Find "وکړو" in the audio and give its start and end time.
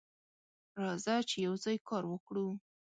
2.07-2.47